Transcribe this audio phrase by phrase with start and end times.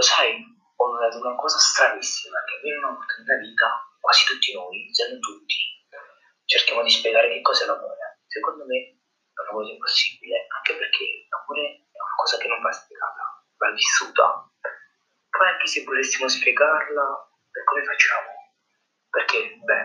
[0.00, 3.68] Lo sai, ho notato una cosa stranissima, che in una volta nella vita,
[4.00, 5.60] quasi tutti noi, se non tutti,
[6.46, 8.24] cerchiamo di spiegare che cos'è l'amore.
[8.24, 12.72] Secondo me è una cosa impossibile, anche perché l'amore è una cosa che non va
[12.72, 14.24] spiegata, va vissuta.
[15.28, 17.04] Poi anche se volessimo spiegarla,
[17.64, 18.56] come facciamo?
[19.10, 19.84] Perché, beh,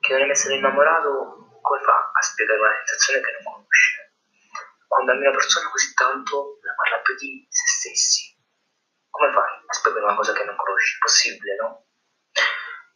[0.00, 4.18] chi non è mai stato innamorato, come fa a spiegare una sensazione che non conosce?
[4.88, 8.31] Quando ami una persona così tanto, la parla più di se stessi.
[10.02, 10.94] Spiegare una cosa che non conosci?
[10.94, 11.86] Impossibile, no?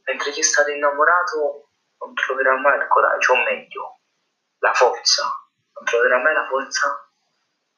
[0.06, 4.01] Mentre chi è stato innamorato non troverà mai il coraggio, o meglio,
[4.59, 5.23] la forza,
[5.74, 7.09] non troverà mai la forza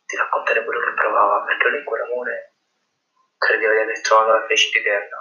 [0.07, 2.57] di raccontare quello che provava, perché lei quell'amore
[3.37, 5.17] credeva di aver trovato la felicità eterna.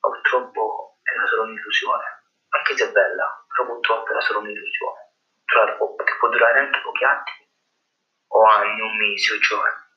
[0.00, 2.04] Ma purtroppo era solo un'illusione,
[2.48, 5.12] anche se è bella, però purtroppo era solo un'illusione,
[5.44, 7.52] che può durare anche pochi attimi,
[8.28, 9.88] o anni, o mesi, o giorni.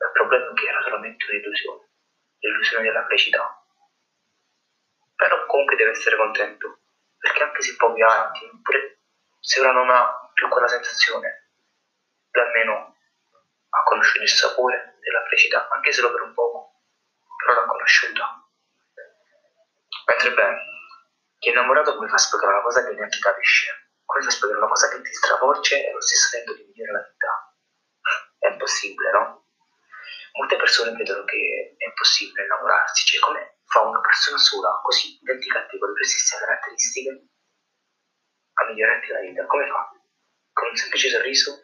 [0.00, 1.88] Il problema è che era solamente un'illusione,
[2.40, 3.64] l'illusione della felicità.
[5.14, 6.80] Però comunque deve essere contento,
[7.18, 9.00] perché anche se pochi attimi, oppure
[9.40, 11.50] se ora non ha più quella sensazione,
[12.32, 12.96] almeno
[13.68, 16.82] ha conosciuto il sapore della felicità, anche solo per un poco,
[17.36, 18.48] però l'ha conosciuta.
[20.06, 20.56] Mentre beh,
[21.38, 23.92] chi è innamorato come fa a spiegare una cosa che neanche capisce?
[24.04, 26.92] Come fa a spiegare una cosa che ti stravolge e allo stesso tempo ti migliora
[26.92, 27.54] la vita?
[28.38, 29.49] È impossibile, no?
[30.32, 35.58] Molte persone credono che è impossibile innamorarsi, cioè come fa una persona sola, così identica
[35.58, 37.28] a con le stesse caratteristiche,
[38.54, 39.46] a migliorarti la vita?
[39.46, 39.90] Come fa?
[40.52, 41.62] Con un semplice sorriso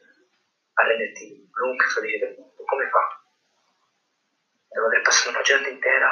[0.74, 2.64] a renderti l'unica felice del mondo?
[2.64, 3.24] Come fa?
[4.68, 6.10] Devo aver passato una giornata intera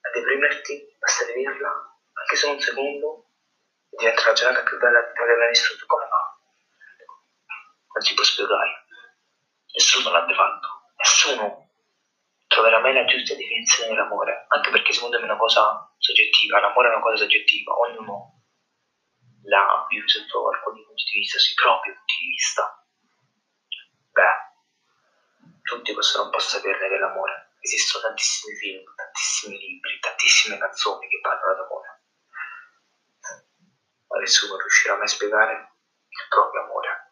[0.00, 3.30] a deprimerti, basta vederla, anche solo un secondo,
[3.90, 5.86] e diventa la giornata più bella che aver mai vissuto.
[5.86, 6.38] Come fa?
[7.92, 8.84] Non si può spiegare.
[9.74, 10.79] Nessuno l'ha fatto.
[11.00, 11.68] Nessuno
[12.46, 16.88] troverà mai la giusta definizione dell'amore, anche perché secondo me è una cosa soggettiva, l'amore
[16.88, 18.42] è una cosa soggettiva, ognuno
[19.44, 22.84] la vive sotto alcuni punti di vista, sui propri punti di vista.
[24.12, 31.20] Beh, tutti possono un po' saperne dell'amore esistono tantissimi film, tantissimi libri, tantissime canzoni che
[31.20, 32.02] parlano d'amore.
[34.08, 35.52] Ma nessuno riuscirà mai a spiegare
[36.08, 37.09] il proprio amore.